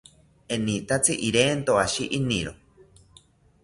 [0.55, 2.53] Enitatzi irento ashi iniro